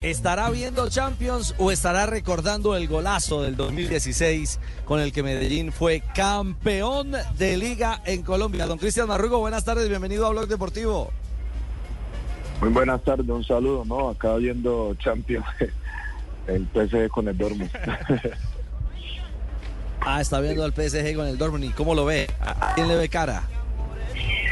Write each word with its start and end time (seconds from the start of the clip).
¿Estará 0.00 0.48
viendo 0.50 0.88
Champions 0.88 1.56
o 1.58 1.72
estará 1.72 2.06
recordando 2.06 2.76
el 2.76 2.86
golazo 2.86 3.42
del 3.42 3.56
2016 3.56 4.60
con 4.84 5.00
el 5.00 5.12
que 5.12 5.24
Medellín 5.24 5.72
fue 5.72 6.04
campeón 6.14 7.16
de 7.36 7.56
liga 7.56 8.00
en 8.06 8.22
Colombia? 8.22 8.66
Don 8.66 8.78
Cristian 8.78 9.08
Marrugo, 9.08 9.40
buenas 9.40 9.64
tardes, 9.64 9.88
bienvenido 9.88 10.24
a 10.24 10.30
Blog 10.30 10.46
Deportivo. 10.46 11.10
Muy 12.60 12.68
buenas 12.68 13.02
tardes, 13.02 13.28
un 13.28 13.42
saludo, 13.42 13.84
¿no? 13.84 14.10
Acá 14.10 14.36
viendo 14.36 14.94
Champions, 15.00 15.44
el 16.46 16.68
PSG 16.72 17.08
con 17.08 17.26
el 17.26 17.36
Dortmund. 17.36 17.70
ah, 20.02 20.20
está 20.20 20.38
viendo 20.38 20.62
al 20.62 20.74
PSG 20.74 21.16
con 21.16 21.26
el 21.26 21.36
Dortmund, 21.36 21.64
¿y 21.64 21.70
cómo 21.70 21.96
lo 21.96 22.04
ve? 22.04 22.30
¿A 22.40 22.74
quién 22.76 22.86
le 22.86 22.94
ve 22.94 23.08
cara? 23.08 23.42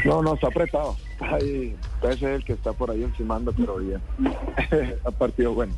No, 0.03 0.21
no, 0.21 0.35
está 0.35 0.47
apretado 0.47 0.97
Ahí, 1.21 1.73
es 2.03 2.21
el 2.21 2.43
que 2.43 2.53
está 2.53 2.73
por 2.73 2.91
ahí 2.91 3.03
encimando, 3.03 3.51
pero 3.53 3.77
bien. 3.77 4.01
ha 5.05 5.11
partido 5.11 5.53
bueno. 5.53 5.73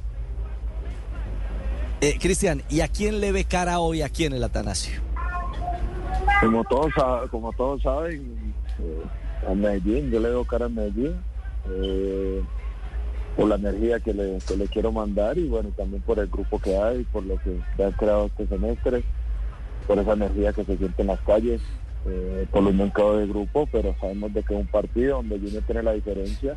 Eh, 2.01 2.17
Cristian, 2.19 2.61
¿y 2.69 2.81
a 2.81 2.87
quién 2.87 3.19
le 3.19 3.31
ve 3.31 3.43
cara 3.43 3.79
hoy 3.79 4.01
aquí 4.01 4.25
en 4.25 4.33
el 4.33 4.43
Atanasio? 4.43 5.01
Como 6.41 6.63
todos, 6.63 6.93
como 7.29 7.51
todos 7.53 7.81
saben, 7.81 8.53
eh, 8.79 9.49
a 9.49 9.53
Medellín, 9.53 10.09
yo 10.09 10.19
le 10.19 10.29
veo 10.29 10.45
cara 10.45 10.65
a 10.65 10.69
Medellín. 10.69 11.15
Eh, 11.69 12.41
por 13.35 13.47
la 13.47 13.55
energía 13.55 13.99
que 13.99 14.13
le, 14.13 14.39
que 14.45 14.57
le 14.57 14.67
quiero 14.67 14.91
mandar 14.91 15.37
y 15.37 15.47
bueno, 15.47 15.69
también 15.77 16.01
por 16.01 16.19
el 16.19 16.27
grupo 16.27 16.59
que 16.59 16.77
hay, 16.77 17.03
por 17.05 17.23
lo 17.23 17.37
que 17.37 17.57
se 17.77 17.83
ha 17.85 17.91
creado 17.91 18.25
este 18.25 18.47
semestre, 18.47 19.03
por 19.87 19.97
esa 19.97 20.13
energía 20.13 20.51
que 20.51 20.65
se 20.65 20.77
siente 20.77 21.01
en 21.01 21.07
las 21.07 21.19
calles 21.21 21.61
eh, 22.05 22.47
por 22.51 22.63
lo 22.63 22.71
menos 22.71 22.93
de 22.93 23.27
grupo, 23.27 23.67
pero 23.71 23.95
sabemos 23.99 24.33
de 24.33 24.43
que 24.43 24.53
es 24.53 24.59
un 24.59 24.67
partido 24.67 25.17
donde 25.17 25.39
Junior 25.39 25.63
tiene 25.63 25.83
la 25.83 25.93
diferencia. 25.93 26.55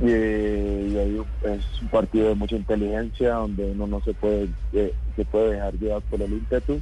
Y, 0.00 0.06
ahí 0.06 1.22
es 1.44 1.82
un 1.82 1.88
partido 1.88 2.28
de 2.28 2.34
mucha 2.34 2.56
inteligencia 2.56 3.34
donde 3.34 3.70
uno 3.70 3.86
no 3.86 4.02
se 4.02 4.14
puede 4.14 4.48
eh, 4.72 4.94
se 5.14 5.24
puede 5.24 5.52
dejar 5.52 5.74
llevar 5.74 6.02
por 6.02 6.22
el 6.22 6.32
ímpetu. 6.32 6.80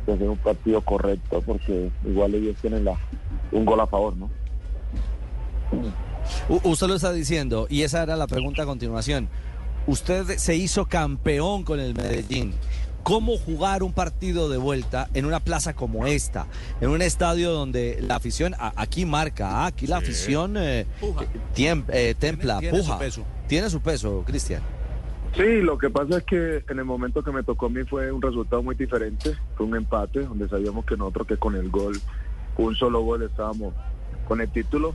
Entonces 0.00 0.24
es 0.24 0.30
un 0.30 0.38
partido 0.38 0.80
correcto 0.80 1.42
porque 1.44 1.90
igual 2.04 2.34
ellos 2.34 2.56
tienen 2.60 2.84
la, 2.84 2.98
un 3.52 3.64
gol 3.64 3.80
a 3.80 3.86
favor 3.86 4.16
¿no? 4.16 4.30
usted 6.48 6.86
lo 6.86 6.94
está 6.94 7.12
diciendo 7.12 7.66
y 7.68 7.82
esa 7.82 8.02
era 8.02 8.16
la 8.16 8.26
pregunta 8.26 8.62
a 8.62 8.66
continuación. 8.66 9.28
Usted 9.86 10.36
se 10.38 10.54
hizo 10.56 10.86
campeón 10.86 11.64
con 11.64 11.80
el 11.80 11.94
Medellín 11.94 12.52
cómo 13.02 13.36
jugar 13.36 13.82
un 13.82 13.92
partido 13.92 14.48
de 14.48 14.58
vuelta 14.58 15.08
en 15.14 15.24
una 15.24 15.40
plaza 15.40 15.74
como 15.74 16.06
esta, 16.06 16.46
en 16.80 16.90
un 16.90 17.02
estadio 17.02 17.52
donde 17.52 17.98
la 18.02 18.16
afición, 18.16 18.54
aquí 18.58 19.06
marca, 19.06 19.66
aquí 19.66 19.86
la 19.86 19.98
afición 19.98 20.56
eh, 20.56 20.86
eh, 21.56 22.14
templa, 22.18 22.58
tiene, 22.58 22.78
puja, 22.78 22.92
su 22.92 22.98
peso. 22.98 23.24
tiene 23.46 23.70
su 23.70 23.80
peso, 23.80 24.22
Cristian. 24.26 24.62
Sí, 25.36 25.60
lo 25.60 25.78
que 25.78 25.90
pasa 25.90 26.18
es 26.18 26.24
que 26.24 26.64
en 26.68 26.78
el 26.78 26.84
momento 26.84 27.22
que 27.22 27.30
me 27.30 27.42
tocó 27.42 27.66
a 27.66 27.70
mí 27.70 27.84
fue 27.84 28.10
un 28.10 28.22
resultado 28.22 28.62
muy 28.62 28.74
diferente, 28.74 29.36
fue 29.56 29.66
un 29.66 29.76
empate, 29.76 30.20
donde 30.20 30.48
sabíamos 30.48 30.84
que 30.84 30.96
nosotros 30.96 31.26
que 31.28 31.36
con 31.36 31.54
el 31.54 31.68
gol, 31.70 31.98
un 32.56 32.74
solo 32.74 33.02
gol 33.02 33.22
estábamos 33.22 33.74
con 34.26 34.40
el 34.40 34.50
título, 34.50 34.94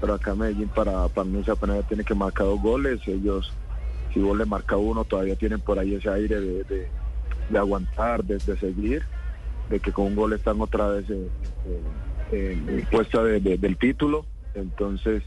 pero 0.00 0.14
acá 0.14 0.34
Medellín 0.34 0.68
para, 0.68 1.08
para 1.08 1.24
mí 1.24 1.42
apenas 1.46 1.86
tiene 1.86 2.04
que 2.04 2.14
marcar 2.14 2.46
dos 2.46 2.60
goles, 2.60 3.00
ellos 3.06 3.52
si 4.12 4.20
vos 4.20 4.36
le 4.36 4.44
marca 4.44 4.76
uno 4.76 5.04
todavía 5.04 5.36
tienen 5.36 5.60
por 5.60 5.78
ahí 5.78 5.94
ese 5.94 6.08
aire 6.08 6.40
de 6.40 6.64
de 6.64 6.88
aguantar, 7.56 8.24
de, 8.24 8.40
seguir, 8.40 9.02
de 9.70 9.80
que 9.80 9.92
con 9.92 10.06
un 10.06 10.16
gol 10.16 10.32
están 10.32 10.60
otra 10.60 10.88
vez 10.88 11.06
en, 11.10 12.86
puesta 12.90 13.22
del 13.22 13.76
título. 13.78 14.26
Entonces, 14.54 15.22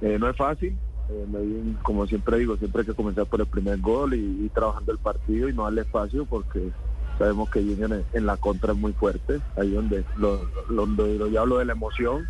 eh, 0.00 0.18
no 0.18 0.28
es 0.28 0.36
fácil. 0.36 0.76
Eh, 1.10 1.74
como 1.82 2.06
siempre 2.06 2.38
digo, 2.38 2.56
siempre 2.56 2.80
hay 2.82 2.86
que 2.86 2.94
comenzar 2.94 3.26
por 3.26 3.40
el 3.40 3.46
primer 3.46 3.78
gol 3.80 4.14
y, 4.14 4.48
trabajando 4.54 4.92
el 4.92 4.98
partido 4.98 5.48
y 5.48 5.52
no 5.52 5.64
darle 5.64 5.82
espacio 5.82 6.24
porque 6.24 6.70
sabemos 7.18 7.50
que 7.50 7.60
vienen 7.60 8.04
en, 8.12 8.26
la 8.26 8.36
contra 8.36 8.72
es 8.72 8.78
muy 8.78 8.92
fuerte. 8.92 9.40
Ahí 9.56 9.70
donde 9.70 10.04
lo, 10.16 10.40
yo 11.28 11.40
hablo 11.40 11.58
de 11.58 11.64
la 11.64 11.72
emoción, 11.72 12.26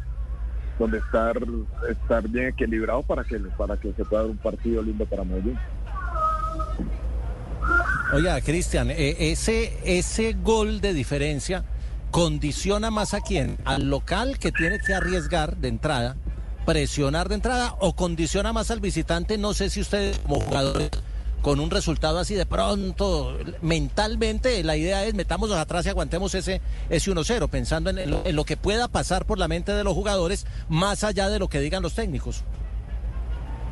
donde 0.79 0.99
estar 0.99 1.37
estar 1.91 2.29
bien 2.29 2.49
equilibrado 2.49 3.03
para 3.03 3.25
que 3.25 3.39
para 3.39 3.77
que 3.77 3.93
se 3.93 4.05
pueda 4.05 4.23
dar 4.23 4.31
un 4.31 4.39
partido 4.39 4.83
lindo 4.83 5.06
para 5.06 5.25
Medellín. 5.25 5.59
Oiga, 8.12 8.39
Cristian, 8.43 8.91
eh, 8.91 9.33
ese, 9.33 9.73
ese 9.84 10.34
gol 10.34 10.83
de 10.83 10.93
diferencia 10.93 11.65
condiciona 12.11 12.91
más 12.91 13.15
a 13.15 13.23
quién? 13.23 13.56
¿Al 13.65 13.89
local 13.89 14.39
que 14.39 14.53
tiene 14.53 14.81
que 14.81 14.93
arriesgar 14.93 15.56
de 15.56 15.69
entrada, 15.69 16.17
presionar 16.67 17.31
de 17.31 17.37
entrada, 17.37 17.75
o 17.81 17.97
condiciona 17.97 18.53
más 18.53 18.71
al 18.71 18.81
visitante? 18.81 19.39
No 19.39 19.55
sé 19.55 19.71
si 19.71 19.81
ustedes 19.81 20.19
como 20.19 20.41
jugadores 20.41 20.91
con 21.41 21.59
un 21.59 21.71
resultado 21.71 22.19
así 22.19 22.34
de 22.34 22.45
pronto, 22.45 23.39
mentalmente 23.62 24.62
la 24.62 24.77
idea 24.77 25.06
es 25.06 25.15
metamos 25.15 25.50
atrás 25.50 25.87
y 25.87 25.89
aguantemos 25.89 26.34
ese, 26.34 26.61
ese 26.91 27.11
1-0, 27.11 27.49
pensando 27.49 27.89
en, 27.89 27.99
en 27.99 28.37
lo 28.37 28.44
que 28.44 28.59
pueda 28.59 28.89
pasar 28.89 29.25
por 29.25 29.39
la 29.39 29.49
mente 29.49 29.73
de 29.73 29.84
los 29.84 29.94
jugadores, 29.94 30.44
más 30.69 31.03
allá 31.03 31.31
de 31.31 31.39
lo 31.39 31.49
que 31.49 31.61
digan 31.61 31.83
los 31.83 31.94
técnicos. 31.94 32.44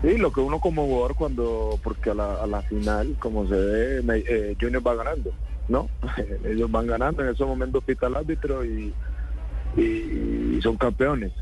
Sí, 0.03 0.17
lo 0.17 0.33
que 0.33 0.41
uno 0.41 0.61
como 0.61 0.87
jugador 0.87 1.15
cuando, 1.15 1.79
porque 1.83 2.11
a 2.11 2.15
la, 2.15 2.35
a 2.35 2.47
la 2.47 2.63
final, 2.63 3.17
como 3.19 3.47
se 3.47 3.55
ve, 3.55 4.25
eh, 4.27 4.57
Junior 4.59 4.87
va 4.87 4.95
ganando, 4.95 5.31
¿no? 5.69 5.91
Ellos 6.45 6.71
van 6.71 6.87
ganando, 6.87 7.23
en 7.23 7.29
esos 7.29 7.47
momentos 7.47 7.85
pita 7.85 8.07
el 8.07 8.17
árbitro 8.17 8.65
y, 8.65 8.95
son 10.63 10.77
campeones. 10.77 11.33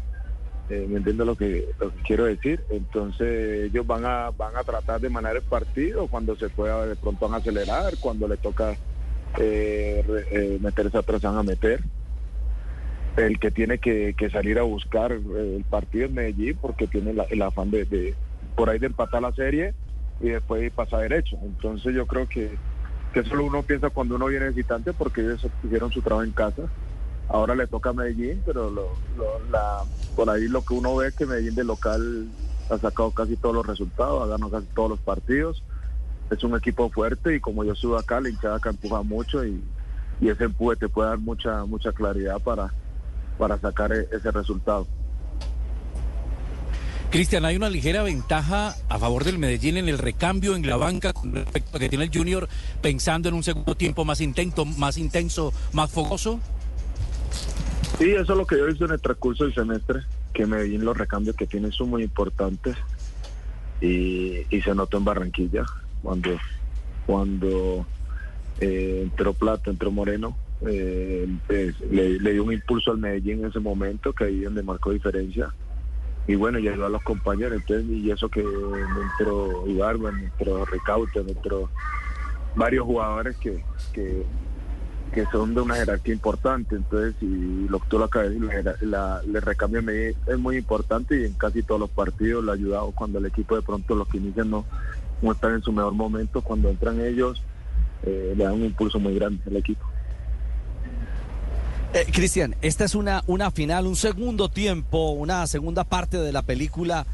Eh, 0.71 0.87
¿Me 0.89 0.99
entiendes 0.99 1.27
lo 1.27 1.35
que, 1.35 1.71
quiero 2.07 2.27
decir? 2.27 2.63
Entonces 2.69 3.71
ellos 3.71 3.87
van 3.87 4.05
a, 4.05 4.31
van 4.31 4.55
a 4.55 4.63
tratar 4.63 5.01
de 5.01 5.09
manejar 5.09 5.37
el 5.37 5.43
partido, 5.43 6.07
cuando 6.09 6.37
se 6.37 6.51
pueda 6.51 6.87
de 6.87 6.95
pronto 6.95 7.27
van 7.27 7.35
a 7.35 7.39
acelerar, 7.39 7.95
cuando 7.99 8.29
le 8.29 8.37
toca 8.37 8.77
eh, 9.39 10.05
eh 10.31 10.59
meterse 10.61 10.99
atrás 10.99 11.23
van 11.23 11.39
a 11.39 11.43
meter 11.43 11.81
el 13.17 13.39
que 13.39 13.51
tiene 13.51 13.79
que, 13.79 14.15
salir 14.31 14.59
a 14.59 14.63
buscar 14.63 15.13
el 15.13 15.65
partido 15.69 16.07
en 16.07 16.15
Medellín 16.15 16.59
porque 16.61 16.87
tiene 16.87 17.15
el 17.31 17.43
afán 17.43 17.71
de, 17.71 18.15
por 18.59 18.69
ahí 18.69 18.81
de 18.81 18.89
empatar 18.89 19.23
la 19.23 19.33
serie 19.33 19.73
y 20.21 20.31
después 20.31 20.73
pasar 20.73 21.03
derecho. 21.03 21.39
Entonces 21.45 21.95
yo 21.95 22.07
creo 22.07 22.27
que, 22.27 22.59
que 23.15 23.21
eso 23.21 23.41
uno 23.41 23.63
piensa 23.63 23.89
cuando 23.89 24.17
uno 24.17 24.27
viene 24.27 24.49
visitante 24.49 24.93
porque 24.93 25.21
ellos 25.21 25.47
hicieron 25.63 25.93
su 25.93 26.03
trabajo 26.03 26.25
en 26.25 26.33
casa. 26.33 26.63
Ahora 27.29 27.55
le 27.55 27.69
toca 27.69 27.91
a 27.91 27.93
Medellín, 27.93 28.43
pero 28.45 28.69
lo, 28.69 28.89
por 30.17 30.29
ahí 30.29 30.49
lo 30.49 30.63
que 30.63 30.75
uno 30.75 30.97
ve 30.97 31.07
es 31.07 31.15
que 31.15 31.25
Medellín 31.25 31.55
de 31.55 31.63
local 31.63 32.27
ha 32.69 32.79
sacado 32.79 33.13
casi 33.13 33.37
todos 33.37 33.55
los 33.55 33.67
resultados, 33.67 34.25
ha 34.25 34.27
ganado 34.27 34.51
casi 34.51 34.67
todos 34.75 34.91
los 34.91 34.99
partidos. 34.99 35.63
Es 36.29 36.43
un 36.43 36.57
equipo 36.57 36.91
fuerte 36.91 37.37
y 37.37 37.41
como 37.41 37.63
yo 37.63 37.77
subo 37.77 37.97
acá, 37.97 38.21
la 38.21 38.29
hinchada 38.29 38.59
que 38.59 38.71
empuja 38.71 39.03
mucho 39.03 39.45
y, 39.45 39.63
y 40.21 40.31
ese 40.31 40.45
empuje 40.45 40.77
te 40.77 40.89
puede 40.89 41.11
dar 41.11 41.19
mucha 41.19 41.65
mucha 41.65 41.93
claridad 41.93 42.41
para, 42.41 42.75
para 43.39 43.57
sacar 43.59 43.93
e, 43.93 44.09
ese 44.11 44.33
resultado. 44.33 44.85
Cristian, 47.11 47.47
hay 47.47 47.57
una 47.57 47.71
ligera 47.71 48.03
ventaja 48.03 48.75
a 48.91 48.99
favor 48.99 49.25
del 49.25 49.39
Medellín 49.39 49.79
en 49.79 49.89
el 49.89 49.97
recambio 49.97 50.55
en 50.55 50.69
la 50.69 50.77
banca 50.77 51.15
con 51.15 51.33
respecto 51.33 51.77
a 51.77 51.81
que 51.81 51.89
tiene 51.89 52.05
el 52.05 52.11
Junior 52.13 52.47
pensando 52.83 53.31
en 53.31 53.35
un 53.35 53.43
segundo 53.43 53.75
tiempo 53.75 54.05
más 54.05 54.21
intenso, 54.21 54.67
más 54.67 54.99
intenso, 54.99 55.55
más 55.73 55.91
fogoso. 55.91 56.39
Sí, 57.99 58.11
eso 58.11 58.33
es 58.33 58.39
lo 58.39 58.47
que 58.47 58.59
yo 58.59 58.65
he 58.65 58.69
visto 58.69 58.85
en 58.85 58.91
el 58.91 59.01
transcurso 59.01 59.45
del 59.45 59.55
semestre, 59.55 60.01
que 60.35 60.45
Medellín 60.45 60.85
los 60.85 60.99
recambios 60.99 61.35
que 61.35 61.47
tiene 61.47 61.73
son 61.73 61.89
muy 61.89 62.03
importantes 62.03 62.77
y, 63.81 64.45
se 64.63 64.75
notó 64.75 64.99
en 64.99 65.05
Barranquilla 65.05 65.65
cuando 66.03 66.37
cuando 67.07 67.87
eh, 68.61 69.01
entró 69.05 69.33
Plata, 69.33 69.71
entró 69.71 69.91
Moreno, 69.91 70.37
eh, 70.67 71.27
le, 71.49 72.21
le, 72.21 72.33
dio 72.33 72.45
un 72.45 72.53
impulso 72.53 72.91
al 72.91 72.99
Medellín 72.99 73.41
en 73.41 73.47
ese 73.47 73.61
momento, 73.61 74.13
que 74.13 74.25
ahí 74.25 74.41
donde 74.41 74.63
marcó 74.63 74.91
diferencia 74.91 75.55
y 76.29 76.35
bueno, 76.37 76.59
y 76.59 76.69
ayudó 76.69 76.87
a 76.87 76.91
los 76.91 77.03
compañeros, 77.03 77.55
entonces, 77.55 77.87
y 77.89 78.11
eso 78.11 78.29
que 78.29 78.41
entró 78.41 79.67
Ibarba, 79.67 80.11
entró 80.11 80.63
Recaute, 80.67 81.21
entró 81.21 81.71
varios 82.55 82.85
jugadores 82.85 83.35
que, 83.39 83.65
que, 83.95 84.27
son 85.33 85.55
de 85.55 85.63
una 85.63 85.77
jerarquía 85.77 86.13
importante, 86.13 86.77
entonces, 86.77 87.15
y 87.23 87.67
lo 87.69 87.79
que 87.81 87.89
tú 87.89 87.99
lo 87.99 88.05
acabas 88.05 88.29
de 88.29 88.39
decir, 88.39 88.75
la, 88.83 89.23
recambio 89.41 89.81
es 89.91 90.39
muy 90.39 90.59
importante 90.59 91.19
y 91.19 91.25
en 91.25 91.33
casi 91.33 91.63
todos 91.63 91.81
los 91.81 91.91
partidos 91.91 92.45
lo 92.45 92.53
ha 92.53 92.57
ayudado 92.57 92.93
cuando 92.93 93.19
el 93.19 93.27
equipo 93.27 93.57
de 93.57 93.63
pronto 93.63 93.95
los 93.95 94.07
que 94.07 94.19
inician 94.19 94.51
no, 94.51 94.67
no 95.23 95.33
están 95.33 95.55
en 95.55 95.63
su 95.63 95.73
mejor 95.73 95.95
momento, 95.95 96.43
cuando 96.43 96.69
entran 96.69 97.01
ellos, 97.01 97.43
eh, 98.03 98.35
le 98.37 98.45
dan 98.45 98.53
un 98.53 98.65
impulso 98.67 99.01
muy 99.01 99.15
grande 99.15 99.41
al 99.47 99.57
equipo. 99.57 99.87
Eh, 101.95 102.05
Cristian, 102.13 102.55
esta 102.61 102.85
es 102.85 102.95
una, 102.95 103.23
una 103.27 103.51
final, 103.51 103.87
un 103.87 103.97
segundo 103.97 104.49
tiempo, 104.49 105.11
una 105.13 105.47
segunda 105.47 105.85
parte 105.85 106.19
de 106.19 106.33
la 106.33 106.43
película 106.43 107.07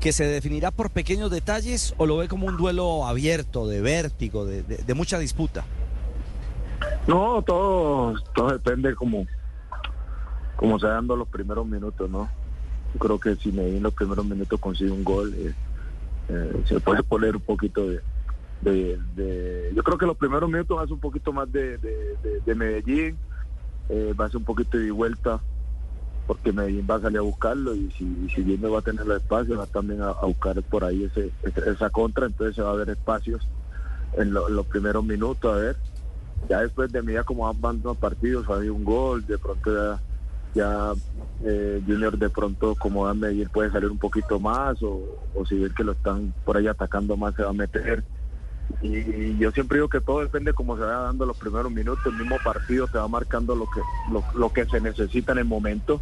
que 0.00 0.12
se 0.12 0.24
definirá 0.24 0.70
por 0.70 0.90
pequeños 0.90 1.30
detalles 1.30 1.94
o 1.98 2.06
lo 2.06 2.16
ve 2.16 2.28
como 2.28 2.46
un 2.46 2.56
duelo 2.56 3.06
abierto, 3.06 3.68
de 3.68 3.80
vértigo, 3.80 4.46
de, 4.46 4.62
mucha 4.94 5.18
disputa. 5.18 5.64
No, 7.06 7.42
todo, 7.42 8.14
todo 8.34 8.48
depende 8.50 8.94
como, 8.94 9.26
como 10.56 10.78
se 10.78 10.86
dando 10.86 11.16
los 11.16 11.28
primeros 11.28 11.66
minutos, 11.66 12.08
¿no? 12.08 12.28
Yo 12.94 12.98
creo 12.98 13.18
que 13.20 13.36
si 13.36 13.52
me 13.52 13.66
en 13.76 13.82
los 13.82 13.92
primeros 13.92 14.24
minutos 14.24 14.58
consigue 14.58 14.90
un 14.90 15.04
gol, 15.04 15.34
eh, 15.36 15.52
eh, 16.30 16.62
se 16.66 16.80
puede 16.80 17.02
poner 17.02 17.36
un 17.36 17.42
poquito 17.42 17.86
de, 17.88 18.00
de, 18.62 18.98
de- 19.16 19.72
Yo 19.74 19.82
creo 19.82 19.98
que 19.98 20.06
los 20.06 20.16
primeros 20.16 20.48
minutos 20.48 20.78
ser 20.86 20.94
un 20.94 21.00
poquito 21.00 21.30
más 21.32 21.50
de, 21.52 21.76
de- 21.78 22.16
de- 22.22 22.40
de 22.44 22.54
Medellín, 22.54 23.18
eh, 23.88 24.14
va 24.18 24.26
a 24.26 24.28
ser 24.28 24.38
un 24.38 24.44
poquito 24.44 24.78
de 24.78 24.90
vuelta, 24.90 25.42
porque 26.26 26.52
Medellín 26.52 26.86
va 26.90 26.96
a 26.96 27.00
salir 27.00 27.18
a 27.18 27.22
buscarlo 27.22 27.74
y 27.74 27.90
si, 27.92 28.28
si 28.34 28.42
bien 28.42 28.60
no 28.60 28.70
va 28.70 28.78
a 28.78 28.82
tener 28.82 29.06
los 29.06 29.18
espacios, 29.18 29.58
va 29.58 29.66
también 29.66 30.00
a, 30.02 30.12
buscar 30.22 30.62
por 30.62 30.84
ahí 30.84 31.04
ese, 31.04 31.32
esa 31.66 31.90
contra, 31.90 32.26
entonces 32.26 32.56
se 32.56 32.62
va 32.62 32.70
a 32.70 32.76
ver 32.76 32.88
espacios 32.90 33.46
en, 34.16 34.32
lo- 34.32 34.48
en 34.48 34.56
los 34.56 34.66
primeros 34.66 35.04
minutos, 35.04 35.52
a 35.52 35.56
ver. 35.56 35.76
Ya 36.48 36.60
después 36.60 36.92
de 36.92 37.02
medida 37.02 37.24
como 37.24 37.52
van 37.54 37.80
los 37.82 37.96
partidos, 37.98 38.48
hay 38.50 38.68
un 38.68 38.84
gol, 38.84 39.26
de 39.26 39.38
pronto 39.38 39.74
ya, 39.74 40.02
ya 40.54 40.94
eh, 41.44 41.82
Junior 41.86 42.16
de 42.18 42.30
pronto 42.30 42.74
como 42.76 43.04
va 43.04 43.10
a 43.10 43.14
Medellín 43.14 43.48
puede 43.50 43.70
salir 43.70 43.90
un 43.90 43.98
poquito 43.98 44.38
más 44.40 44.82
o, 44.82 45.02
o 45.34 45.44
si 45.46 45.58
ven 45.58 45.72
que 45.74 45.84
lo 45.84 45.92
están 45.92 46.34
por 46.44 46.56
ahí 46.56 46.66
atacando 46.66 47.16
más 47.16 47.34
se 47.34 47.42
va 47.42 47.50
a 47.50 47.54
meter. 47.54 48.04
Y 48.82 49.38
yo 49.38 49.50
siempre 49.50 49.78
digo 49.78 49.88
que 49.88 50.00
todo 50.00 50.20
depende 50.20 50.52
cómo 50.52 50.76
se 50.76 50.82
vaya 50.82 50.98
dando 50.98 51.24
los 51.24 51.36
primeros 51.36 51.70
minutos, 51.72 52.04
el 52.06 52.18
mismo 52.18 52.36
partido 52.44 52.86
te 52.86 52.98
va 52.98 53.08
marcando 53.08 53.54
lo 53.54 53.66
que 53.66 53.80
lo, 54.34 54.52
que 54.52 54.66
se 54.66 54.80
necesita 54.80 55.32
en 55.32 55.38
el 55.38 55.44
momento. 55.44 56.00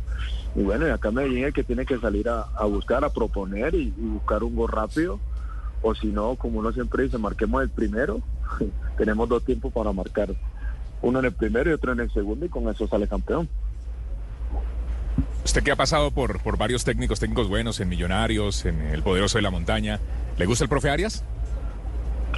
Y 0.54 0.62
bueno, 0.62 0.86
y 0.86 0.90
acá 0.90 1.10
Medellín 1.10 1.44
es 1.44 1.54
que 1.54 1.64
tiene 1.64 1.86
que 1.86 1.98
salir 1.98 2.28
a, 2.28 2.64
buscar, 2.64 3.04
a 3.04 3.10
proponer 3.10 3.74
y, 3.74 3.94
y 3.96 4.06
buscar 4.06 4.42
un 4.42 4.56
gol 4.56 4.68
rápido. 4.68 5.20
O 5.82 5.94
si 5.94 6.08
no, 6.08 6.36
como 6.36 6.60
uno 6.60 6.72
siempre 6.72 7.04
dice, 7.04 7.18
marquemos 7.18 7.62
el 7.62 7.70
primero. 7.70 8.20
Tenemos 8.96 9.28
dos 9.28 9.44
tiempos 9.44 9.72
para 9.72 9.92
marcar. 9.92 10.34
Uno 11.02 11.18
en 11.18 11.24
el 11.26 11.32
primero 11.32 11.70
y 11.70 11.72
otro 11.72 11.92
en 11.92 12.00
el 12.00 12.12
segundo 12.12 12.46
y 12.46 12.48
con 12.48 12.68
eso 12.68 12.86
sale 12.86 13.08
campeón. 13.08 13.48
Usted 15.44 15.62
que 15.62 15.72
ha 15.72 15.76
pasado 15.76 16.12
por, 16.12 16.40
por 16.40 16.56
varios 16.56 16.84
técnicos, 16.84 17.18
técnicos 17.18 17.48
buenos 17.48 17.80
en 17.80 17.88
Millonarios, 17.88 18.64
en 18.64 18.80
el 18.80 19.02
Poderoso 19.02 19.38
de 19.38 19.42
la 19.42 19.50
Montaña, 19.50 19.98
¿le 20.38 20.46
gusta 20.46 20.64
el 20.64 20.70
profe 20.70 20.88
Arias? 20.88 21.24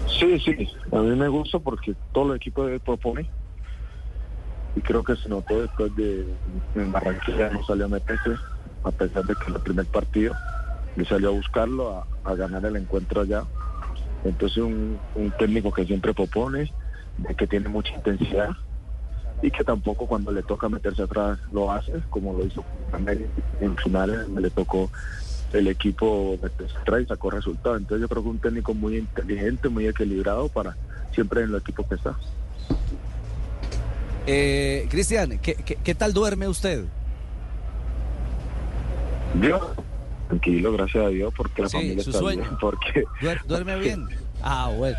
Sí, 0.08 0.38
sí, 0.40 0.68
a 0.92 0.98
mí 1.00 1.16
me 1.16 1.28
gusta 1.28 1.58
porque 1.58 1.94
todo 2.12 2.30
el 2.32 2.36
equipo 2.36 2.66
propone 2.84 3.28
y 4.76 4.80
creo 4.80 5.04
que 5.04 5.16
se 5.16 5.28
notó 5.28 5.60
después 5.60 5.94
de 5.96 6.34
en 6.74 6.92
Barranquilla 6.92 7.50
no 7.50 7.64
salió 7.64 7.86
a 7.86 7.88
meterse 7.88 8.36
a 8.82 8.90
pesar 8.90 9.24
de 9.24 9.34
que 9.34 9.52
el 9.52 9.60
primer 9.60 9.86
partido 9.86 10.34
y 10.96 11.04
salió 11.04 11.28
a 11.28 11.32
buscarlo, 11.32 12.04
a, 12.24 12.34
ganar 12.34 12.64
el 12.66 12.76
encuentro 12.76 13.22
allá. 13.22 13.44
Entonces 14.24 14.58
un, 14.58 14.98
un 15.14 15.30
técnico 15.32 15.72
que 15.72 15.84
siempre 15.84 16.14
propone, 16.14 16.72
que 17.36 17.46
tiene 17.46 17.68
mucha 17.68 17.94
intensidad 17.94 18.50
y 19.42 19.50
que 19.50 19.64
tampoco 19.64 20.06
cuando 20.06 20.32
le 20.32 20.42
toca 20.42 20.68
meterse 20.68 21.02
atrás 21.02 21.38
lo 21.52 21.70
hace, 21.70 21.92
como 22.10 22.32
lo 22.32 22.46
hizo 22.46 22.64
en 23.60 23.76
finales, 23.76 24.22
donde 24.22 24.42
le 24.42 24.50
tocó 24.50 24.90
el 25.54 25.68
equipo 25.68 26.38
y 27.00 27.06
sacó 27.06 27.30
resultados. 27.30 27.78
Entonces 27.78 28.02
yo 28.02 28.08
creo 28.08 28.22
que 28.22 28.28
un 28.28 28.38
técnico 28.38 28.74
muy 28.74 28.98
inteligente, 28.98 29.68
muy 29.68 29.86
equilibrado 29.86 30.48
para 30.48 30.76
siempre 31.14 31.42
en 31.42 31.50
el 31.50 31.56
equipo 31.56 31.86
que 31.88 31.94
está. 31.94 32.16
Eh, 34.26 34.86
Cristian, 34.90 35.38
¿qué, 35.38 35.54
qué, 35.54 35.76
qué 35.76 35.94
tal 35.94 36.12
duerme 36.12 36.48
usted? 36.48 36.84
Yo, 39.40 39.74
tranquilo, 40.28 40.72
gracias 40.72 41.04
a 41.04 41.08
Dios, 41.08 41.32
porque 41.36 41.62
la 41.62 41.68
Sí, 41.68 41.76
familia 41.76 42.04
su 42.04 42.10
está 42.10 42.20
sueño. 42.20 42.42
bien, 42.42 42.56
porque 42.60 43.04
¿Duer- 43.20 43.44
¿Duerme 43.46 43.76
bien? 43.80 44.06
Ah, 44.42 44.70
bueno. 44.76 44.96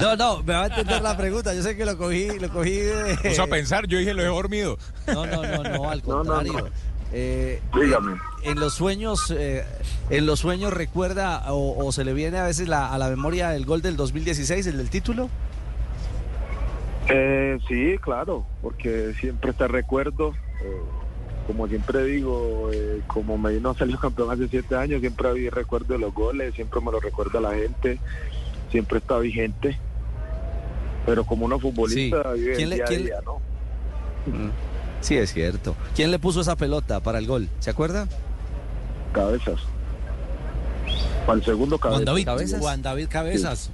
No, 0.00 0.16
no, 0.16 0.42
me 0.44 0.52
va 0.54 0.64
a 0.64 0.66
entender 0.66 1.02
la 1.02 1.16
pregunta. 1.16 1.52
Yo 1.52 1.62
sé 1.62 1.76
que 1.76 1.84
lo 1.84 1.96
cogí, 1.98 2.38
lo 2.38 2.48
cogí 2.48 2.72
de... 2.76 3.16
Puso 3.24 3.42
a 3.42 3.46
pensar, 3.48 3.86
yo 3.88 3.98
dije 3.98 4.14
lo 4.14 4.22
he 4.22 4.26
dormido. 4.26 4.78
No, 5.08 5.26
no, 5.26 5.42
no, 5.42 5.62
no, 5.64 5.90
al 5.90 6.02
No, 6.06 6.22
no, 6.22 6.32
contrario. 6.32 6.52
no. 6.52 6.87
Eh, 7.12 7.60
dígame. 7.74 8.16
en 8.42 8.60
los 8.60 8.74
sueños, 8.74 9.30
eh, 9.36 9.64
en 10.10 10.26
los 10.26 10.40
sueños 10.40 10.72
recuerda 10.74 11.52
o, 11.52 11.86
o 11.86 11.90
se 11.92 12.04
le 12.04 12.12
viene 12.12 12.38
a 12.38 12.44
veces 12.44 12.68
la- 12.68 12.92
a 12.92 12.98
la 12.98 13.08
memoria 13.08 13.54
el 13.54 13.64
gol 13.64 13.80
del 13.80 13.96
2016, 13.96 14.66
el 14.66 14.76
del 14.76 14.90
título. 14.90 15.28
Eh, 17.08 17.58
sí, 17.66 17.96
claro, 17.98 18.44
porque 18.62 19.14
siempre 19.20 19.50
está 19.50 19.66
recuerdo. 19.68 20.34
como 21.46 21.66
siempre 21.66 22.04
digo, 22.04 22.68
como 23.06 23.38
Medellín 23.38 23.62
no 23.62 23.72
salió 23.74 23.98
campeón 24.00 24.30
hace 24.30 24.48
siete 24.48 24.76
años, 24.76 25.00
siempre 25.00 25.28
había 25.30 25.50
recuerdo 25.50 25.94
de 25.94 25.98
los 25.98 26.12
goles, 26.12 26.54
siempre 26.54 26.78
me 26.82 26.92
lo 26.92 27.00
recuerda 27.00 27.40
la 27.40 27.54
gente, 27.54 27.98
siempre 28.70 28.98
está 28.98 29.16
vigente. 29.18 29.78
Pero 31.06 31.24
como 31.24 31.46
uno 31.46 31.58
futbolista 31.58 32.34
Sí. 32.34 32.40
vive 32.40 32.54
¿Quién 32.56 32.64
el 32.64 32.68
le- 32.68 32.74
día 32.76 32.84
a 32.84 32.88
quién- 32.88 33.04
día, 33.06 33.20
¿no? 33.24 33.40
Sí, 35.00 35.16
es 35.16 35.32
cierto. 35.32 35.74
¿Quién 35.94 36.10
le 36.10 36.18
puso 36.18 36.40
esa 36.40 36.56
pelota 36.56 37.00
para 37.00 37.18
el 37.18 37.26
gol? 37.26 37.48
¿Se 37.60 37.70
acuerda? 37.70 38.08
Cabezas. 39.12 39.60
Para 41.26 41.38
el 41.38 41.44
segundo 41.44 41.78
cabeza. 41.78 41.96
Juan 41.98 42.04
David, 42.06 42.24
Cabezas. 42.24 42.60
Juan 42.60 42.82
David 42.82 43.08
Cabezas. 43.10 43.70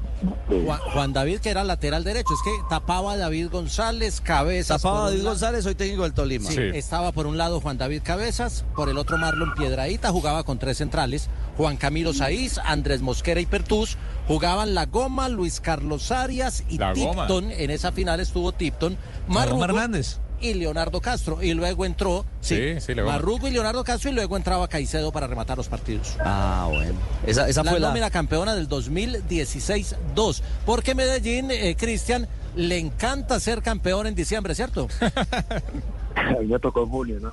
Sí. 0.49 0.63
Juan, 0.65 0.81
Juan 0.93 1.13
David, 1.13 1.39
que 1.41 1.51
era 1.51 1.65
lateral 1.65 2.03
derecho, 2.03 2.33
es 2.35 2.41
que 2.43 2.51
tapaba 2.69 3.13
a 3.13 3.17
David 3.17 3.49
González, 3.51 4.21
Cabezas. 4.21 4.81
Tapaba 4.83 5.01
a 5.03 5.05
David 5.11 5.19
lado. 5.19 5.31
González, 5.31 5.67
hoy 5.67 5.75
técnico 5.75 6.03
del 6.03 6.15
Tolima. 6.15 6.49
Sí, 6.49 6.55
Sí. 6.57 6.63
estaba 6.75 7.13
por 7.13 7.27
un 7.27 7.37
lado 7.37 7.61
Juan 7.61 7.79
David 7.79 8.03
Cabezas, 8.03 8.65
por 8.75 8.89
el 8.89 8.97
otro 8.99 9.19
Marlon 9.19 9.55
Piedradita, 9.55 10.11
jugaba 10.11 10.43
con 10.45 10.59
tres 10.59 10.79
centrales, 10.79 11.29
Juan 11.57 11.77
Camilo 11.77 12.13
Saiz, 12.13 12.59
Andrés 12.65 13.03
Mosquera 13.03 13.41
y 13.41 13.47
Pertús, 13.47 13.97
jugaban 14.27 14.75
La 14.75 14.87
Goma, 14.87 15.29
Luis 15.29 15.61
Carlos 15.61 16.11
Arias 16.11 16.65
y 16.69 16.79
La 16.79 16.93
Goma. 16.95 17.27
Tipton, 17.27 17.51
en 17.53 17.71
esa 17.71 17.93
final 17.93 18.19
estuvo 18.19 18.51
Tipton, 18.53 18.97
Marrugo 19.29 19.65
Hernández. 19.65 20.19
Y 20.45 20.55
Leonardo 20.55 21.01
Castro, 21.01 21.43
y 21.43 21.55
luego 21.55 21.85
entró, 21.85 22.25
sí. 22.41 22.77
Marrugo 23.05 23.49
y 23.49 23.51
Leonardo 23.51 23.83
Castro, 23.83 24.11
y 24.11 24.13
luego 24.13 24.37
entraba 24.37 24.69
Caicedo 24.69 25.11
para 25.11 25.27
rematar 25.27 25.57
los 25.57 25.69
partidos. 25.69 26.17
Ah, 26.21 26.67
bueno. 26.71 26.95
Esa, 27.27 27.49
esa 27.49 27.65
La 27.65 27.71
fue 27.71 27.81
la... 27.81 27.89
nómina 27.89 28.11
campeona 28.11 28.55
del 28.55 28.69
2016-2, 28.69 30.43
porque 30.67 30.95
Medellín, 30.95 31.51
eh, 31.51 31.75
Cristian, 31.79 32.29
le 32.57 32.79
encanta 32.79 33.41
ser 33.41 33.63
campeón 33.63 34.07
en 34.07 34.15
diciembre, 34.15 34.55
¿cierto? 34.55 34.87
Me 36.49 36.59
tocó 36.59 36.83
en 36.85 36.89
julio, 36.91 37.21
¿no? 37.21 37.33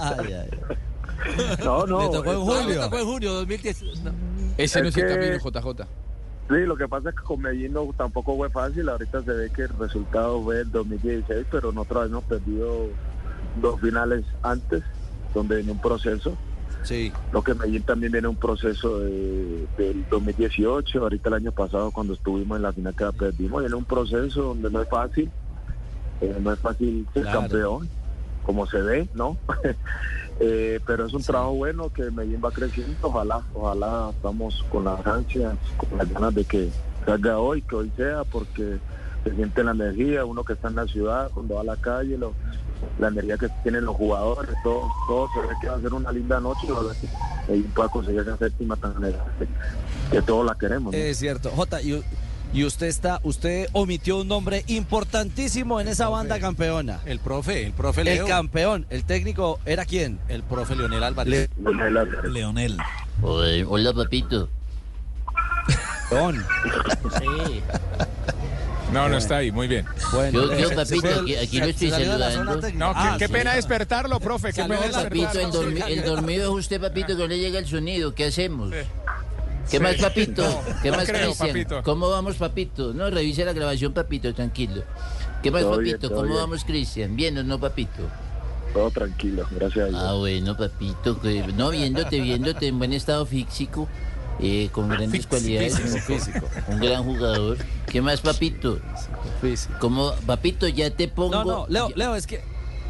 Ay, 0.00 0.32
ay. 0.32 0.50
no, 1.64 1.86
no. 1.86 2.00
Le 2.00 2.08
tocó 2.08 2.32
en 2.32 2.40
julio. 2.40 2.82
Ah, 2.82 2.88
fue 2.88 3.00
en 3.00 3.06
junio 3.06 3.32
2010. 3.34 3.82
no. 3.82 4.12
Ese 4.56 4.82
no 4.82 4.88
Es 4.88 4.96
es 4.96 5.02
el 5.04 5.08
camino, 5.08 5.38
JJ. 5.38 5.86
Sí, 6.48 6.54
lo 6.66 6.76
que 6.76 6.88
pasa 6.88 7.10
es 7.10 7.14
que 7.14 7.22
con 7.24 7.42
Medellín 7.42 7.72
no, 7.74 7.92
tampoco 7.96 8.36
fue 8.36 8.48
fácil. 8.50 8.88
Ahorita 8.88 9.22
se 9.22 9.32
ve 9.32 9.50
que 9.50 9.62
el 9.62 9.68
resultado 9.78 10.42
fue 10.42 10.60
el 10.60 10.70
2016, 10.70 11.46
pero 11.50 11.72
nosotros 11.72 12.02
habíamos 12.04 12.24
perdido 12.24 12.86
dos 13.60 13.80
finales 13.80 14.24
antes, 14.42 14.82
donde 15.34 15.56
venía 15.56 15.72
un 15.72 15.80
proceso. 15.80 16.36
Sí. 16.84 17.12
Lo 17.32 17.42
que 17.42 17.54
Medellín 17.54 17.82
también 17.82 18.12
viene 18.12 18.28
un 18.28 18.36
proceso 18.36 19.00
de- 19.00 19.66
del 19.76 20.06
2018, 20.08 21.00
ahorita 21.02 21.28
el 21.28 21.34
año 21.34 21.52
pasado 21.52 21.90
cuando 21.90 22.14
estuvimos 22.14 22.56
en 22.56 22.62
la 22.62 22.72
final 22.72 22.94
que 22.94 23.04
la 23.04 23.12
perdimos, 23.12 23.60
viene 23.60 23.74
un 23.74 23.84
proceso 23.84 24.42
donde 24.42 24.70
no 24.70 24.80
es 24.80 24.88
fácil, 24.88 25.30
eh, 26.22 26.36
no 26.40 26.52
es 26.52 26.58
fácil 26.60 27.06
ser 27.12 27.24
Claro. 27.24 27.40
campeón, 27.40 27.88
como 28.42 28.66
se 28.66 28.80
ve, 28.80 29.08
¿no? 29.12 29.36
Eh, 30.40 30.78
pero 30.86 31.06
es 31.06 31.12
un 31.14 31.22
trabajo 31.22 31.52
bueno 31.54 31.88
que 31.90 32.10
Medellín 32.12 32.40
va 32.44 32.50
creciendo, 32.52 32.94
ojalá, 33.02 33.42
ojalá 33.54 34.10
estamos 34.14 34.64
con 34.70 34.84
las 34.84 35.04
ansias, 35.06 35.54
con 35.76 35.98
las 35.98 36.08
ganas 36.12 36.34
de 36.34 36.44
que 36.44 36.70
salga 37.04 37.38
hoy, 37.38 37.62
que 37.62 37.74
hoy 37.74 37.92
sea, 37.96 38.22
porque 38.24 38.78
se 39.24 39.34
siente 39.34 39.64
la 39.64 39.72
energía, 39.72 40.24
uno 40.24 40.44
que 40.44 40.52
está 40.52 40.68
en 40.68 40.76
la 40.76 40.86
ciudad, 40.86 41.28
cuando 41.34 41.56
va 41.56 41.62
a 41.62 41.64
la 41.64 41.76
calle, 41.76 42.16
lo- 42.16 42.34
la 43.00 43.08
energía 43.08 43.36
que 43.36 43.48
tienen 43.64 43.84
los 43.84 43.96
jugadores, 43.96 44.54
todo, 44.62 44.82
todo 45.08 45.28
se 45.34 45.40
ve 45.40 45.54
que 45.60 45.68
va 45.68 45.74
a 45.76 45.80
ser 45.80 45.92
una 45.92 46.12
linda 46.12 46.38
noche 46.38 46.60
y 46.68 46.70
Medellín 47.50 47.70
pueda 47.72 47.88
conseguir 47.88 48.20
esa 48.20 48.36
séptima 48.36 48.76
tan 48.76 48.94
que 50.12 50.22
todos 50.22 50.46
la 50.46 50.54
queremos. 50.54 50.92
¿no? 50.92 50.98
Es 50.98 51.18
cierto. 51.18 51.50
Jota, 51.50 51.82
y, 51.82 52.00
y 52.52 52.64
usted 52.64 52.86
está, 52.86 53.20
usted 53.24 53.68
omitió 53.72 54.18
un 54.18 54.28
nombre 54.28 54.64
importantísimo 54.68 55.80
en 55.80 55.88
esa 55.88 56.08
banda 56.08 56.38
campeona. 56.40 57.00
El 57.04 57.18
profe, 57.18 57.66
el 57.66 57.72
profe 57.72 58.00
El 58.00 58.06
Leo. 58.06 58.26
campeón, 58.26 58.86
el 58.90 59.04
técnico, 59.04 59.60
¿era 59.66 59.84
quién? 59.84 60.18
el 60.28 60.42
profe 60.42 60.74
Leonel 60.76 61.02
Álvarez. 61.02 61.50
Le- 61.58 62.30
Leonel. 62.30 62.76
Oye, 63.22 63.64
hola, 63.64 63.92
papito. 63.92 64.48
León. 66.10 66.44
Sí. 67.18 67.60
No, 68.92 69.06
no 69.10 69.18
está 69.18 69.36
ahí, 69.36 69.52
muy 69.52 69.68
bien. 69.68 69.84
Bueno, 70.12 70.46
Yo- 70.46 70.58
yo, 70.58 70.68
se- 70.70 70.74
papito, 70.74 71.20
aquí- 71.20 71.36
aquí 71.36 71.58
lo 71.58 71.66
estoy 71.66 71.90
saludando. 71.90 72.44
No, 72.54 72.60
qué, 72.62 72.74
Ah, 72.80 73.16
qué 73.18 73.26
sí. 73.26 73.32
pena 73.34 73.52
despertarlo, 73.54 74.18
profe, 74.18 74.54
qué 74.54 74.62
pena 74.62 74.76
Papito, 74.80 74.98
el, 75.00 75.10
despertarlo. 75.10 75.62
dormi- 75.62 75.86
el 75.88 76.04
dormido 76.04 76.44
es 76.58 76.64
usted, 76.64 76.80
papito, 76.80 77.08
que 77.08 77.14
no 77.16 77.26
le 77.26 77.38
llega 77.38 77.58
el 77.58 77.66
sonido. 77.66 78.14
¿Qué 78.14 78.24
hacemos? 78.24 78.72
¿Qué 79.70 79.80
más, 79.80 79.96
papito? 79.96 80.42
¿Qué 80.82 80.90
no 80.90 80.96
más, 80.96 81.06
creo, 81.06 81.26
Cristian? 81.26 81.48
papito. 81.48 81.82
¿Cómo 81.82 82.08
vamos, 82.10 82.36
papito? 82.36 82.92
No, 82.94 83.10
revise 83.10 83.44
la 83.44 83.52
grabación, 83.52 83.92
papito, 83.92 84.32
tranquilo. 84.34 84.82
¿Qué 85.42 85.50
más, 85.50 85.62
Todo 85.62 85.76
papito? 85.76 86.08
¿Cómo 86.08 86.22
bien. 86.22 86.34
vamos, 86.36 86.64
Cristian? 86.64 87.16
¿Bien 87.16 87.36
o 87.38 87.42
no, 87.42 87.58
papito? 87.60 88.02
Todo 88.72 88.90
tranquilo, 88.90 89.46
gracias 89.50 89.84
a 89.86 89.88
Dios. 89.88 90.00
Ah, 90.02 90.14
bueno, 90.14 90.56
papito. 90.56 91.20
que- 91.20 91.46
no, 91.56 91.70
viéndote, 91.70 92.20
viéndote 92.20 92.66
en 92.68 92.78
buen 92.78 92.92
estado 92.92 93.24
físico, 93.26 93.88
eh, 94.40 94.68
con 94.72 94.88
grandes 94.88 95.26
cualidades. 95.26 95.78
Físico, 95.78 96.00
físico. 96.06 96.48
Un 96.68 96.78
gran 96.80 97.02
jugador. 97.04 97.56
¿Qué 97.86 98.02
más, 98.02 98.20
papito? 98.20 98.78
Físico. 99.40 99.74
¿Cómo, 99.80 100.12
papito, 100.26 100.68
ya 100.68 100.90
te 100.90 101.08
pongo... 101.08 101.32
No, 101.32 101.44
no, 101.44 101.66
Leo, 101.68 101.88
Leo, 101.94 102.14
es 102.14 102.26
que 102.26 102.42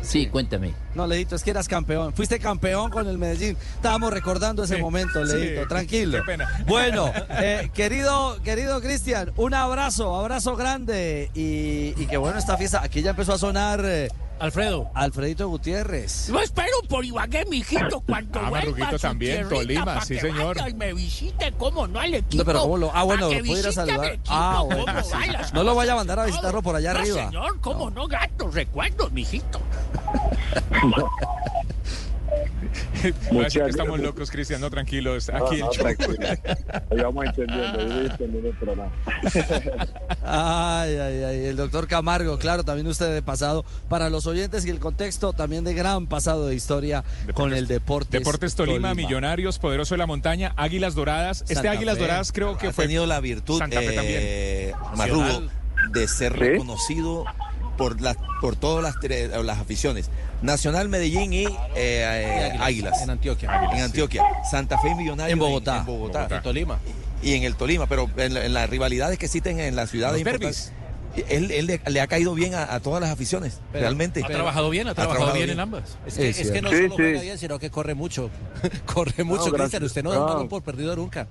Sí, 0.08 0.26
cuéntame. 0.26 0.72
No, 0.94 1.06
Leito, 1.06 1.36
es 1.36 1.42
que 1.42 1.50
eras 1.50 1.68
campeón. 1.68 2.14
Fuiste 2.14 2.38
campeón 2.38 2.90
con 2.90 3.06
el 3.08 3.18
Medellín. 3.18 3.56
Estábamos 3.74 4.10
recordando 4.12 4.64
ese 4.64 4.76
Sí, 4.76 4.80
momento, 4.80 5.24
sí, 5.26 5.34
Leito. 5.34 5.68
Tranquilo. 5.68 6.18
qué 6.18 6.24
pena. 6.24 6.48
Bueno, 6.66 7.12
eh, 7.30 7.70
querido, 7.74 8.40
querido 8.42 8.80
Cristian, 8.80 9.32
un 9.36 9.52
abrazo, 9.54 10.14
abrazo 10.16 10.56
grande. 10.56 11.30
Y, 11.34 11.92
y 12.02 12.06
que 12.06 12.16
bueno, 12.16 12.38
esta 12.38 12.56
fiesta. 12.56 12.82
Aquí 12.82 13.02
ya 13.02 13.10
empezó 13.10 13.34
a 13.34 13.38
sonar 13.38 13.82
eh, 13.84 14.08
Alfredo. 14.40 14.90
Alfredito 14.94 15.46
Gutiérrez. 15.48 16.28
Yo 16.28 16.40
espero 16.40 16.76
por 16.88 17.04
Ibagué, 17.04 17.44
mijito, 17.46 18.00
cuando 18.00 18.38
Ah, 18.38 18.48
vuelva 18.48 18.58
Marruquito 18.66 18.86
a 18.88 18.92
su 18.92 18.98
también, 18.98 19.48
Tolima, 19.48 20.00
sí, 20.04 20.18
señor. 20.18 20.56
Y 20.68 20.74
me 20.74 20.94
visite, 20.94 21.52
cómo 21.58 21.86
no, 21.86 21.98
al 22.00 22.14
equipo. 22.14 22.42
No, 22.42 22.44
pero 22.46 22.60
¿cómo 22.60 22.76
lo.? 22.78 22.90
Ah, 22.94 23.02
bueno, 23.02 23.30
lo 23.32 23.38
pudiera 23.40 23.72
saludar. 23.72 24.06
equipo, 24.06 24.24
Ah, 24.30 24.62
bueno. 24.64 25.04
sí. 25.04 25.32
No 25.52 25.64
lo 25.64 25.74
vaya 25.74 25.92
a 25.92 25.96
mandar 25.96 26.20
a 26.20 26.24
visitarlo 26.26 26.62
por 26.62 26.76
allá 26.76 26.92
No, 26.94 27.00
arriba. 27.00 27.24
señor, 27.26 27.60
cómo 27.60 27.90
no, 27.90 28.06
gratos 28.06 28.54
recuerdos, 28.54 29.10
mijito. 29.12 29.60
Que 33.02 33.14
Muchas 33.30 33.68
estamos 33.68 34.00
locos, 34.00 34.30
Cristian, 34.30 34.61
no 34.61 34.71
tranquilos. 34.71 35.30
No, 35.33 35.47
Aquí 35.47 35.59
no, 35.59 35.71
el 35.71 35.76
show. 35.76 35.85
tranquilo. 35.85 36.28
Ahí 36.90 37.00
vamos 37.00 37.26
entendiendo, 37.26 37.78
yo 37.80 37.95
voy 37.95 38.07
entendiendo 38.07 38.49
el 38.49 38.57
programa. 38.57 38.92
Ay, 40.25 40.97
ay, 40.97 41.23
ay. 41.25 41.45
El 41.47 41.57
doctor 41.57 41.87
Camargo, 41.87 42.38
claro, 42.38 42.64
también 42.64 42.87
usted 42.88 43.14
de 43.14 43.23
pasado. 43.23 43.64
Para 43.88 44.11
los 44.11 44.26
oyentes 44.26 44.66
y 44.66 44.71
el 44.71 44.80
contexto 44.80 45.33
también 45.33 45.64
de 45.64 45.75
gran 45.75 46.07
pasado 46.07 46.47
de 46.47 46.54
historia 46.54 47.04
con 47.35 47.52
el 47.54 47.66
Deportes. 47.68 48.11
Deportes 48.11 48.54
Tolima, 48.54 48.95
Millonarios, 48.95 49.59
Poderoso 49.59 49.95
de 49.95 49.99
la 49.99 50.07
Montaña, 50.07 50.52
Águilas 50.57 50.95
Doradas. 50.95 51.45
Este 51.49 51.68
Águilas 51.68 51.97
Fe. 51.97 52.02
Doradas 52.02 52.33
creo 52.33 52.59
que 52.59 52.68
ha 52.68 52.73
fue 52.73 52.85
tenido 52.87 53.07
la 53.07 53.21
virtud, 53.21 53.59
Santa 53.59 53.78
Fe 53.80 54.71
eh, 54.71 54.75
Marrugo, 54.97 55.42
de 55.92 56.09
ser 56.09 56.33
Sí. 56.78 56.99
Por 57.78 57.99
las 58.02 58.18
por 58.42 58.56
todas 58.56 58.82
las, 58.82 59.00
tres- 59.00 59.30
las 59.42 59.58
aficiones. 59.58 60.11
Nacional, 60.42 60.88
Medellín 60.90 61.32
y, 61.32 61.44
eh, 61.47 61.49
eh, 61.76 62.58
Águilas. 62.61 63.00
En 63.02 63.08
Antioquia. 63.11 63.70
En 63.73 63.80
Antioquia. 63.82 64.23
Santa 64.50 64.78
Fe 64.78 64.90
y 64.90 64.94
Millonarios 64.94 65.32
En 65.32 65.38
Bogotá. 65.38 65.78
En, 65.78 65.87
Bogotá. 65.87 66.18
Bogotá. 66.20 66.37
En 66.37 66.42
Tolima. 66.42 66.78
Y 67.23 67.35
en 67.35 67.42
el 67.44 67.56
Tolima, 67.56 67.87
pero 67.87 68.08
en, 68.18 68.35
la- 68.35 68.44
en 68.44 68.52
las 68.52 68.68
rivalidades 68.68 69.18
que 69.18 69.25
existen 69.26 69.58
en 69.58 69.75
las 69.75 69.90
ciudades 69.90 70.12
Los 70.12 70.20
importantes, 70.35 70.73
Él, 71.28 71.50
él 71.50 71.66
le, 71.66 71.80
le 71.88 72.00
ha 72.00 72.06
caído 72.06 72.35
bien 72.35 72.54
a, 72.54 72.73
a 72.73 72.78
todas 72.80 73.00
las 73.00 73.11
aficiones, 73.11 73.58
Pero- 73.73 73.82
realmente. 73.82 74.23
Ha 74.25 74.28
trabajado 74.28 74.70
bien, 74.70 74.87
ha 74.87 74.94
trabajado, 74.94 75.16
trabajado 75.26 75.35
bien, 75.35 75.47
bien. 75.47 75.56
en 75.58 75.61
ambas. 75.61 75.99
Es 76.06 76.14
que, 76.14 76.28
Es 76.28 76.38
es 76.38 76.50
que 76.52 76.62
no 76.62 76.68
cierto. 76.68 76.94
solo 76.94 76.97
Sí, 76.97 77.02
juega 77.02 77.18
sí. 77.20 77.25
bien, 77.26 77.38
sino 77.38 77.58
que 77.58 77.70
corre 77.70 77.94
mucho. 77.94 78.30
corre 78.87 79.25
mucho, 79.25 79.50
gracias. 79.50 79.80
Cristian. 79.80 79.85
Usted 79.85 80.02
no 80.04 80.11
da 80.11 80.16
No. 80.18 80.23
un 80.26 80.28
balón 80.28 80.49
por 80.49 80.62
perdido 80.62 80.94
nunca. 80.94 81.26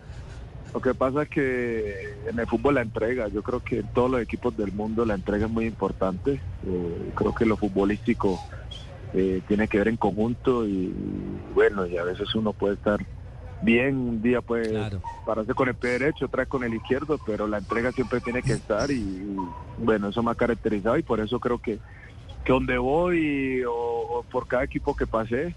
Lo 0.73 0.81
que 0.81 0.93
pasa 0.93 1.23
es 1.23 1.29
que 1.29 1.93
en 2.29 2.37
el 2.39 2.47
fútbol 2.47 2.75
la 2.75 2.81
entrega, 2.81 3.27
yo 3.29 3.41
creo 3.41 3.61
que 3.61 3.79
en 3.79 3.87
todos 3.93 4.11
los 4.11 4.21
equipos 4.21 4.55
del 4.55 4.71
mundo 4.71 5.05
la 5.05 5.15
entrega 5.15 5.45
es 5.45 5.51
muy 5.51 5.65
importante. 5.65 6.33
Eh, 6.65 7.11
creo 7.15 7.33
que 7.33 7.45
lo 7.45 7.57
futbolístico 7.57 8.39
eh, 9.13 9.41
tiene 9.47 9.67
que 9.67 9.77
ver 9.79 9.87
en 9.87 9.97
conjunto 9.97 10.67
y, 10.67 10.93
bueno, 11.53 11.85
y 11.87 11.97
a 11.97 12.03
veces 12.03 12.33
uno 12.35 12.53
puede 12.53 12.75
estar 12.75 12.99
bien, 13.61 13.95
un 13.97 14.21
día 14.21 14.41
puede 14.41 14.69
Claro. 14.69 15.01
pararse 15.25 15.53
con 15.55 15.67
el 15.69 15.75
pie 15.75 15.91
derecho, 15.91 16.25
otra 16.25 16.45
con 16.45 16.63
el 16.63 16.73
izquierdo, 16.75 17.17
pero 17.25 17.47
la 17.47 17.57
entrega 17.57 17.91
siempre 17.91 18.21
tiene 18.21 18.43
que 18.43 18.53
estar 18.53 18.91
y, 18.91 18.95
y, 18.99 19.35
bueno, 19.79 20.09
eso 20.09 20.21
me 20.21 20.31
ha 20.31 20.35
caracterizado 20.35 20.97
y 20.97 21.03
por 21.03 21.19
eso 21.19 21.39
creo 21.39 21.57
que, 21.57 21.79
que 22.43 22.53
donde 22.53 22.77
voy 22.77 23.63
o, 23.63 23.71
o 23.73 24.23
por 24.29 24.47
cada 24.47 24.63
equipo 24.65 24.95
que 24.95 25.07
pasé, 25.07 25.55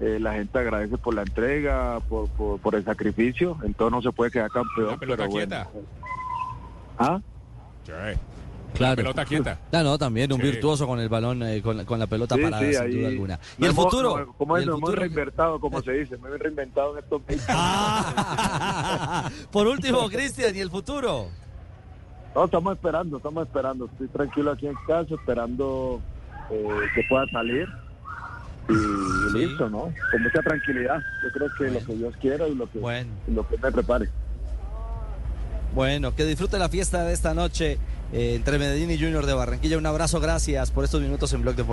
eh, 0.00 0.18
la 0.20 0.34
gente 0.34 0.58
agradece 0.58 0.98
por 0.98 1.14
la 1.14 1.22
entrega, 1.22 2.00
por, 2.08 2.28
por, 2.30 2.58
por 2.60 2.74
el 2.74 2.84
sacrificio, 2.84 3.56
entonces 3.64 3.92
no 3.92 4.02
se 4.02 4.12
puede 4.12 4.30
quedar 4.30 4.50
campeón. 4.50 4.88
La 4.92 4.96
pelota 4.96 5.22
pero 5.24 5.30
bueno. 5.30 5.46
quieta. 5.48 5.68
¿Ah? 6.98 7.20
Sí. 7.84 7.92
Claro. 8.74 8.96
Pelota 8.96 9.24
quieta. 9.24 9.58
Ah, 9.72 9.82
no, 9.84 9.96
también 9.98 10.32
un 10.32 10.40
Sí. 10.40 10.46
virtuoso 10.46 10.86
con 10.86 10.98
el 10.98 11.08
balón, 11.08 11.42
eh, 11.44 11.62
con, 11.62 11.76
la- 11.76 11.84
con 11.84 11.98
la 12.00 12.06
pelota 12.08 12.34
Sí, 12.34 12.42
parada, 12.42 12.60
sí, 12.64 12.72
sin 12.74 12.82
ahí 12.82 12.96
duda 12.96 13.08
alguna. 13.08 13.38
¿Y 13.58 13.64
el 13.64 13.70
hemos- 13.70 13.84
futuro? 13.84 14.18
no, 14.18 14.32
¿Cómo 14.32 14.58
¿Y 14.58 14.62
es? 14.62 14.66
hemos 14.66 14.94
reinventado, 14.94 15.60
como 15.60 15.80
se 15.82 15.92
dice. 15.92 16.16
Me 16.18 16.28
he 16.30 16.38
reinventado 16.38 16.96
en 16.98 17.04
estos 17.04 17.22
meses. 17.28 17.46
Ah, 17.48 19.30
por 19.52 19.66
último, 19.68 20.08
Cristian, 20.08 20.54
¿y 20.56 20.60
el 20.60 20.70
futuro? 20.70 21.26
No, 22.34 22.44
estamos 22.46 22.74
esperando, 22.74 23.18
estamos 23.18 23.46
esperando. 23.46 23.84
Estoy 23.86 24.08
tranquilo 24.08 24.50
aquí 24.50 24.66
en 24.66 24.74
casa, 24.88 25.14
esperando 25.14 26.00
eh, 26.50 26.68
que 26.96 27.02
pueda 27.08 27.26
salir. 27.30 27.68
Y 28.68 28.72
listo, 29.34 29.68
¿no? 29.68 29.92
Con 30.10 30.22
mucha 30.22 30.40
tranquilidad. 30.42 30.98
Yo 31.22 31.30
creo 31.32 31.48
que 31.58 31.70
lo 31.70 31.86
que 31.86 31.94
Dios 31.94 32.14
quiera 32.20 32.48
y 32.48 32.54
lo 32.54 32.70
que, 32.70 32.78
Bueno. 32.78 33.10
lo 33.28 33.46
que 33.48 33.56
me 33.58 33.70
prepare. 33.72 34.08
Bueno, 35.74 36.14
que 36.14 36.24
disfrute 36.24 36.58
la 36.58 36.68
fiesta 36.68 37.04
de 37.04 37.12
esta 37.12 37.34
noche 37.34 37.78
eh, 38.12 38.34
entre 38.36 38.58
Medellín 38.58 38.90
y 38.92 38.96
Junior 38.98 39.26
de 39.26 39.34
Barranquilla. 39.34 39.76
Un 39.76 39.86
abrazo, 39.86 40.20
gracias 40.20 40.70
por 40.70 40.84
estos 40.84 41.00
minutos 41.00 41.32
en 41.32 41.42
Blog 41.42 41.56
Deportivo. 41.56 41.72